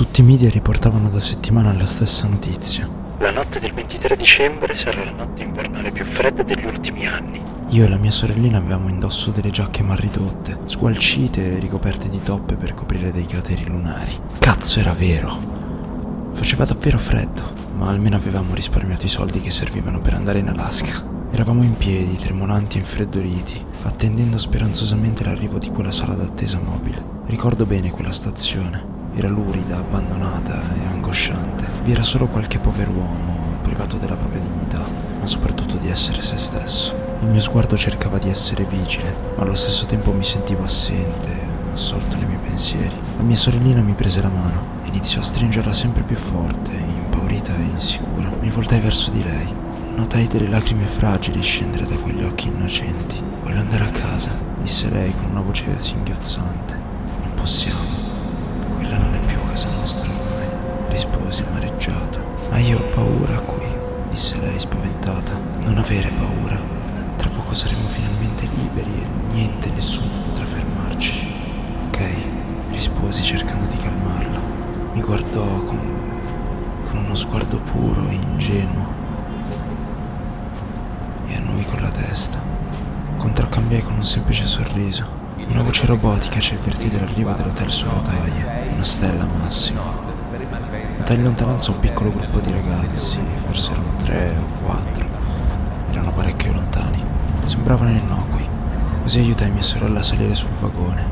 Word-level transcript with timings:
Tutti 0.00 0.22
i 0.22 0.24
media 0.24 0.48
riportavano 0.48 1.10
da 1.10 1.20
settimane 1.20 1.76
la 1.76 1.84
stessa 1.84 2.26
notizia. 2.26 2.88
La 3.18 3.30
notte 3.30 3.60
del 3.60 3.74
23 3.74 4.16
dicembre 4.16 4.74
sarà 4.74 5.04
la 5.04 5.10
notte 5.10 5.42
invernale 5.42 5.90
più 5.90 6.06
fredda 6.06 6.42
degli 6.42 6.64
ultimi 6.64 7.06
anni. 7.06 7.38
Io 7.68 7.84
e 7.84 7.88
la 7.88 7.98
mia 7.98 8.10
sorellina 8.10 8.56
avevamo 8.56 8.88
indosso 8.88 9.30
delle 9.30 9.50
giacche 9.50 9.82
mal 9.82 9.98
ridotte, 9.98 10.56
sgualcite 10.64 11.56
e 11.56 11.58
ricoperte 11.58 12.08
di 12.08 12.22
toppe 12.22 12.54
per 12.54 12.72
coprire 12.72 13.12
dei 13.12 13.26
crateri 13.26 13.66
lunari. 13.66 14.18
Cazzo 14.38 14.80
era 14.80 14.94
vero! 14.94 16.30
Faceva 16.32 16.64
davvero 16.64 16.96
freddo, 16.96 17.42
ma 17.74 17.90
almeno 17.90 18.16
avevamo 18.16 18.54
risparmiato 18.54 19.04
i 19.04 19.10
soldi 19.10 19.42
che 19.42 19.50
servivano 19.50 20.00
per 20.00 20.14
andare 20.14 20.38
in 20.38 20.48
Alaska. 20.48 21.04
Eravamo 21.30 21.62
in 21.62 21.76
piedi, 21.76 22.16
tremolanti 22.16 22.78
e 22.78 22.80
infreddoliti, 22.80 23.62
attendendo 23.82 24.38
speranzosamente 24.38 25.24
l'arrivo 25.24 25.58
di 25.58 25.68
quella 25.68 25.90
sala 25.90 26.14
d'attesa 26.14 26.58
mobile. 26.58 27.04
Ricordo 27.26 27.66
bene 27.66 27.90
quella 27.90 28.12
stazione. 28.12 28.99
Era 29.12 29.28
lurida, 29.28 29.76
abbandonata 29.76 30.60
e 30.74 30.86
angosciante. 30.86 31.66
Vi 31.82 31.92
era 31.92 32.02
solo 32.02 32.26
qualche 32.26 32.58
pover'uomo, 32.58 33.56
privato 33.62 33.96
della 33.96 34.14
propria 34.14 34.40
dignità, 34.40 34.78
ma 35.18 35.26
soprattutto 35.26 35.76
di 35.76 35.90
essere 35.90 36.22
se 36.22 36.36
stesso. 36.36 36.94
Il 37.20 37.28
mio 37.28 37.40
sguardo 37.40 37.76
cercava 37.76 38.18
di 38.18 38.30
essere 38.30 38.64
vigile, 38.64 39.14
ma 39.36 39.42
allo 39.42 39.54
stesso 39.54 39.84
tempo 39.86 40.12
mi 40.12 40.24
sentivo 40.24 40.62
assente, 40.62 41.28
assorto 41.72 42.16
nei 42.16 42.26
miei 42.26 42.38
pensieri. 42.38 42.94
La 43.16 43.22
mia 43.22 43.36
sorellina 43.36 43.82
mi 43.82 43.94
prese 43.94 44.22
la 44.22 44.28
mano 44.28 44.62
e 44.84 44.88
iniziò 44.88 45.20
a 45.20 45.24
stringerla 45.24 45.72
sempre 45.72 46.02
più 46.02 46.16
forte, 46.16 46.70
impaurita 46.72 47.54
e 47.54 47.62
insicura. 47.62 48.30
Mi 48.40 48.50
voltai 48.50 48.80
verso 48.80 49.10
di 49.10 49.22
lei. 49.22 49.52
Notai 49.96 50.28
delle 50.28 50.48
lacrime 50.48 50.84
fragili 50.84 51.42
scendere 51.42 51.84
da 51.84 51.96
quegli 51.96 52.22
occhi 52.22 52.46
innocenti. 52.46 53.20
Voglio 53.42 53.60
andare 53.60 53.84
a 53.84 53.90
casa, 53.90 54.30
disse 54.62 54.88
lei 54.88 55.12
con 55.14 55.30
una 55.30 55.40
voce 55.40 55.64
singhiozzante. 55.78 56.74
Non 57.22 57.34
possiamo. 57.34 57.89
Casa 59.60 59.76
nostra 59.78 60.08
ormai, 60.08 60.48
risposi 60.88 61.42
amareggiato. 61.42 62.18
Ma 62.48 62.56
io 62.58 62.78
ho 62.78 62.82
paura 62.94 63.36
qui, 63.40 63.66
disse 64.08 64.38
lei 64.38 64.58
spaventata. 64.58 65.38
Non 65.64 65.76
avere 65.76 66.08
paura. 66.08 66.58
Tra 67.18 67.28
poco 67.28 67.52
saremo 67.52 67.86
finalmente 67.88 68.48
liberi 68.54 69.02
e 69.02 69.06
niente, 69.34 69.70
nessuno 69.70 70.08
potrà 70.24 70.46
fermarci. 70.46 71.30
Ok, 71.88 72.00
risposi 72.70 73.22
cercando 73.22 73.70
di 73.70 73.76
calmarla. 73.76 74.40
Mi 74.94 75.02
guardò 75.02 75.44
con, 75.64 75.78
con 76.88 77.04
uno 77.04 77.14
sguardo 77.14 77.58
puro 77.58 78.08
e 78.08 78.14
ingenuo 78.14 78.86
e 81.26 81.34
annui 81.36 81.64
con 81.64 81.82
la 81.82 81.90
testa. 81.90 82.40
Contraccambiai 83.18 83.82
con 83.82 83.92
un 83.92 84.04
semplice 84.04 84.46
sorriso. 84.46 85.18
Una 85.48 85.62
voce 85.62 85.84
robotica 85.84 86.40
ci 86.40 86.54
avvertì 86.54 86.88
dell'arrivo 86.88 87.32
dell'hotel 87.32 87.70
su 87.70 87.88
rotaie, 87.88 88.69
una 88.80 88.88
stella 88.88 89.26
massima. 89.26 89.82
Notai 90.96 91.16
in 91.16 91.22
lontananza 91.22 91.70
un 91.70 91.80
piccolo 91.80 92.10
gruppo 92.10 92.40
di 92.40 92.50
ragazzi, 92.50 93.18
forse 93.44 93.72
erano 93.72 93.94
tre 93.96 94.34
o 94.34 94.62
quattro. 94.64 95.06
Erano 95.90 96.10
parecchio 96.12 96.54
lontani. 96.54 97.04
Sembravano 97.44 97.90
innocui. 97.90 98.48
Così 99.02 99.18
aiutai 99.18 99.50
mia 99.50 99.60
sorella 99.60 99.98
a 99.98 100.02
salire 100.02 100.34
sul 100.34 100.54
vagone. 100.58 101.04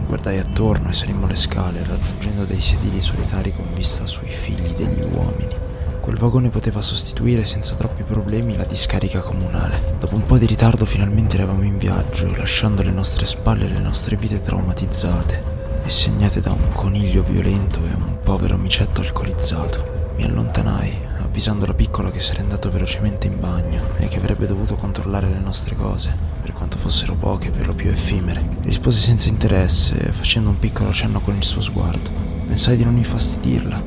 Mi 0.00 0.06
guardai 0.06 0.38
attorno 0.38 0.88
e 0.88 0.92
salimmo 0.92 1.28
le 1.28 1.36
scale, 1.36 1.84
raggiungendo 1.86 2.44
dei 2.44 2.60
sedili 2.60 3.00
solitari 3.00 3.54
con 3.54 3.66
vista 3.74 4.06
sui 4.06 4.28
figli 4.28 4.74
degli 4.74 5.02
uomini. 5.02 5.54
Quel 6.00 6.16
vagone 6.16 6.48
poteva 6.48 6.80
sostituire 6.80 7.44
senza 7.44 7.76
troppi 7.76 8.02
problemi 8.02 8.56
la 8.56 8.64
discarica 8.64 9.20
comunale. 9.20 9.94
Dopo 10.00 10.16
un 10.16 10.26
po' 10.26 10.36
di 10.36 10.46
ritardo 10.46 10.84
finalmente 10.84 11.36
eravamo 11.36 11.62
in 11.62 11.78
viaggio, 11.78 12.34
lasciando 12.34 12.82
alle 12.82 12.90
nostre 12.90 13.24
spalle 13.24 13.68
le 13.68 13.78
nostre 13.78 14.16
vite 14.16 14.42
traumatizzate 14.42 15.53
e 15.84 15.90
segnate 15.90 16.40
da 16.40 16.52
un 16.52 16.72
coniglio 16.72 17.22
violento 17.22 17.80
e 17.80 17.92
un 17.92 18.16
povero 18.22 18.56
micetto 18.56 19.02
alcolizzato. 19.02 20.12
Mi 20.16 20.24
allontanai, 20.24 20.96
avvisando 21.20 21.66
la 21.66 21.74
piccola 21.74 22.10
che 22.10 22.20
sarei 22.20 22.42
andato 22.42 22.70
velocemente 22.70 23.26
in 23.26 23.38
bagno 23.38 23.82
e 23.98 24.08
che 24.08 24.16
avrebbe 24.16 24.46
dovuto 24.46 24.76
controllare 24.76 25.28
le 25.28 25.40
nostre 25.40 25.76
cose, 25.76 26.16
per 26.40 26.52
quanto 26.52 26.78
fossero 26.78 27.14
poche 27.14 27.50
per 27.50 27.66
lo 27.66 27.74
più 27.74 27.90
effimere. 27.90 28.46
Rispose 28.62 28.98
senza 28.98 29.28
interesse, 29.28 29.94
facendo 30.12 30.48
un 30.48 30.58
piccolo 30.58 30.92
cenno 30.92 31.20
con 31.20 31.36
il 31.36 31.44
suo 31.44 31.60
sguardo. 31.60 32.08
Pensai 32.46 32.76
di 32.76 32.84
non 32.84 32.96
infastidirla, 32.96 33.82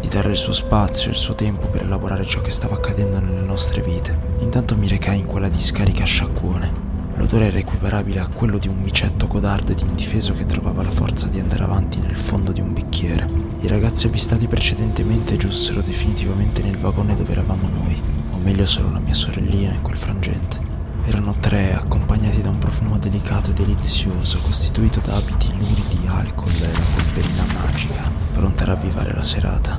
di 0.00 0.08
dare 0.08 0.30
il 0.30 0.36
suo 0.36 0.52
spazio 0.52 1.08
e 1.08 1.12
il 1.12 1.18
suo 1.18 1.34
tempo 1.36 1.68
per 1.68 1.82
elaborare 1.82 2.24
ciò 2.24 2.40
che 2.40 2.50
stava 2.50 2.74
accadendo 2.74 3.20
nelle 3.20 3.42
nostre 3.42 3.82
vite. 3.82 4.18
Intanto 4.40 4.76
mi 4.76 4.88
recai 4.88 5.20
in 5.20 5.26
quella 5.26 5.48
discarica 5.48 6.02
a 6.02 6.06
sciacquone. 6.06 6.89
L'odore 7.20 7.48
era 7.48 7.58
equiparabile 7.58 8.18
a 8.18 8.28
quello 8.28 8.56
di 8.56 8.66
un 8.66 8.80
micetto 8.80 9.26
codardo 9.26 9.72
ed 9.72 9.80
indifeso 9.80 10.32
che 10.32 10.46
trovava 10.46 10.82
la 10.82 10.90
forza 10.90 11.26
di 11.26 11.38
andare 11.38 11.64
avanti 11.64 12.00
nel 12.00 12.16
fondo 12.16 12.50
di 12.50 12.62
un 12.62 12.72
bicchiere. 12.72 13.28
I 13.60 13.66
ragazzi 13.66 14.06
avvistati 14.06 14.46
precedentemente 14.46 15.36
giunsero 15.36 15.82
definitivamente 15.82 16.62
nel 16.62 16.78
vagone 16.78 17.14
dove 17.14 17.32
eravamo 17.32 17.68
noi, 17.68 18.00
o 18.30 18.38
meglio 18.38 18.64
solo 18.64 18.90
la 18.90 19.00
mia 19.00 19.12
sorellina 19.12 19.74
in 19.74 19.82
quel 19.82 19.98
frangente. 19.98 20.58
Erano 21.04 21.36
tre, 21.40 21.74
accompagnati 21.74 22.40
da 22.40 22.48
un 22.48 22.58
profumo 22.58 22.96
delicato 22.96 23.50
e 23.50 23.52
delizioso, 23.52 24.38
costituito 24.38 25.00
da 25.00 25.16
abiti 25.16 25.50
luridi, 25.50 26.06
alcol 26.06 26.50
e 26.54 26.72
la 26.72 26.84
polverina 26.94 27.44
magica, 27.62 28.10
pronta 28.32 28.62
a 28.62 28.66
ravvivare 28.68 29.12
la 29.12 29.24
serata. 29.24 29.78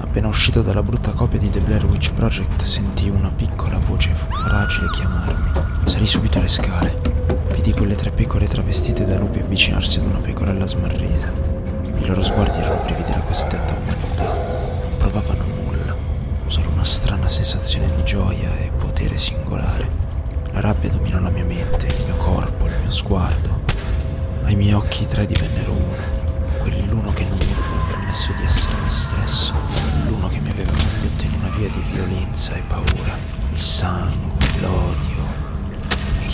Appena 0.00 0.28
uscito 0.28 0.60
dalla 0.60 0.82
brutta 0.82 1.12
copia 1.12 1.38
di 1.38 1.48
The 1.48 1.60
Blair 1.60 1.86
Witch 1.86 2.12
Project 2.12 2.62
sentii 2.62 3.08
una 3.08 3.30
piccola 3.30 3.78
voce 3.78 4.14
fragile 4.28 4.90
chiamarmi. 4.90 5.63
Salì 5.94 6.08
subito 6.08 6.40
le 6.40 6.48
scale. 6.48 7.00
Vidi 7.52 7.72
quelle 7.72 7.94
tre 7.94 8.10
pecore 8.10 8.48
travestite 8.48 9.04
da 9.06 9.16
lupi 9.16 9.38
avvicinarsi 9.38 10.00
ad 10.00 10.06
una 10.06 10.18
pecorella 10.18 10.66
smarrita. 10.66 11.30
I 12.00 12.06
loro 12.06 12.20
sguardi 12.20 12.58
erano 12.58 12.80
privi 12.82 13.04
della 13.04 13.20
cosiddetta 13.20 13.76
umanità. 13.80 14.24
Non 14.24 14.96
provavano 14.98 15.44
nulla, 15.44 15.94
solo 16.48 16.70
una 16.70 16.82
strana 16.82 17.28
sensazione 17.28 17.94
di 17.94 18.02
gioia 18.02 18.56
e 18.56 18.72
potere 18.76 19.16
singolare. 19.16 19.88
La 20.50 20.62
rabbia 20.62 20.90
dominò 20.90 21.20
la 21.20 21.30
mia 21.30 21.44
mente, 21.44 21.86
il 21.86 22.04
mio 22.06 22.16
corpo, 22.16 22.66
il 22.66 22.72
mio 22.80 22.90
sguardo. 22.90 23.60
Ai 24.46 24.56
miei 24.56 24.72
occhi 24.72 25.04
i 25.04 25.06
tre 25.06 25.28
divennero 25.28 25.70
uno 25.70 26.58
quell'uno 26.58 27.12
che 27.12 27.22
non 27.22 27.38
mi 27.38 27.52
aveva 27.52 27.84
permesso 27.86 28.32
di 28.36 28.44
essere 28.44 28.74
me 28.82 28.90
stesso, 28.90 29.54
l'uno 30.08 30.26
che 30.26 30.40
mi 30.40 30.50
aveva 30.50 30.72
condotto 30.72 31.22
in 31.24 31.34
una 31.38 31.56
via 31.56 31.68
di 31.68 31.84
violenza 31.92 32.52
e 32.54 32.62
paura. 32.66 33.16
Il 33.54 33.62
sangue, 33.62 34.34
l'odio 34.60 35.13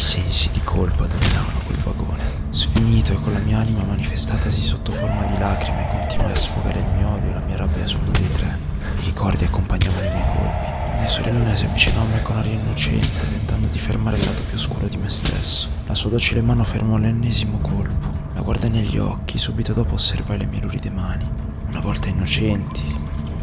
i 0.00 0.02
sensi 0.02 0.48
di 0.50 0.62
colpa 0.64 1.06
dominavano 1.06 1.60
quel 1.66 1.76
vagone. 1.76 2.22
Sfinito 2.48 3.12
e 3.12 3.20
con 3.20 3.34
la 3.34 3.38
mia 3.40 3.58
anima 3.58 3.82
manifestatasi 3.82 4.62
sotto 4.62 4.92
forma 4.92 5.24
di 5.24 5.38
lacrime, 5.38 5.86
continuai 5.90 6.32
a 6.32 6.36
sfogare 6.36 6.78
il 6.78 6.90
mio 6.96 7.10
odio 7.10 7.28
e 7.28 7.32
la 7.34 7.40
mia 7.40 7.56
rabbia 7.56 7.86
su 7.86 7.98
uno 7.98 8.10
dei 8.12 8.32
tre. 8.32 8.58
I 9.02 9.04
ricordi 9.04 9.44
accompagnavano 9.44 10.06
i 10.06 10.10
miei 10.10 10.24
colpi. 10.32 11.00
Mia 11.00 11.08
sorella 11.08 11.54
si 11.54 11.66
avvicinò 11.66 12.00
a 12.00 12.04
me 12.04 12.22
con 12.22 12.38
aria 12.38 12.52
innocente, 12.52 13.28
tentando 13.28 13.66
di 13.66 13.78
fermare 13.78 14.16
il 14.16 14.24
lato 14.24 14.40
più 14.48 14.56
oscuro 14.56 14.86
di 14.86 14.96
me 14.96 15.10
stesso. 15.10 15.68
La 15.86 15.94
sua 15.94 16.08
docile 16.08 16.40
mano 16.40 16.64
fermò 16.64 16.96
l'ennesimo 16.96 17.58
colpo. 17.58 18.08
La 18.32 18.40
guardai 18.40 18.70
negli 18.70 18.96
occhi, 18.96 19.36
subito 19.36 19.74
dopo 19.74 19.94
osservai 19.94 20.38
le 20.38 20.46
mie 20.46 20.60
luride 20.62 20.88
mani, 20.88 21.28
una 21.68 21.80
volta 21.80 22.08
innocenti, 22.08 22.82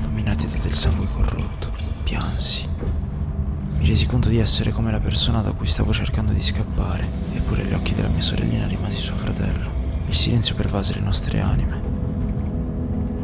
dominate 0.01 0.47
del 0.59 0.73
sangue 0.73 1.07
corrotto. 1.13 1.69
Piansi. 2.03 2.67
Resi 3.97 4.09
conto 4.09 4.30
di 4.30 4.38
essere 4.38 4.72
come 4.72 4.91
la 4.91 5.00
persona 5.00 5.41
da 5.41 5.53
cui 5.53 5.66
stavo 5.66 5.91
cercando 5.91 6.31
di 6.31 6.44
scappare, 6.44 7.09
eppure 7.34 7.63
agli 7.63 7.74
occhi 7.74 7.96
della 7.96 8.09
mia 8.09 8.22
sorellina 8.22 8.68
rimasi 8.68 9.00
suo 9.00 9.16
fratello. 9.16 9.72
Il 10.08 10.13
silenzio 10.13 10.53
pervase 10.53 10.94
le 10.94 11.00
nostre 11.00 11.41
anime. 11.41 11.81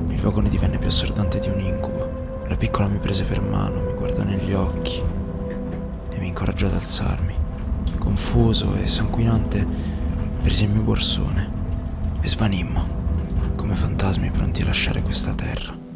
Il 0.08 0.20
vagone 0.20 0.50
divenne 0.50 0.80
più 0.80 0.88
assordante 0.88 1.40
di 1.40 1.50
un 1.50 1.60
incubo. 1.60 2.42
La 2.48 2.56
piccola 2.56 2.88
mi 2.88 2.98
prese 2.98 3.24
per 3.24 3.40
mano, 3.40 3.82
mi 3.82 3.94
guardò 3.94 4.24
negli 4.24 4.52
occhi 4.54 5.00
e 6.10 6.18
mi 6.18 6.30
incoraggiò 6.30 6.66
ad 6.66 6.74
alzarmi. 6.74 7.36
Confuso 8.00 8.74
e 8.74 8.88
sanguinante, 8.88 9.64
presi 10.42 10.64
il 10.64 10.72
mio 10.72 10.82
borsone 10.82 11.52
e 12.20 12.28
svanimmo, 12.28 13.54
come 13.54 13.76
fantasmi 13.76 14.32
pronti 14.32 14.64
a 14.64 14.66
lasciare 14.66 15.04
questa 15.04 15.36
terra. 15.36 15.93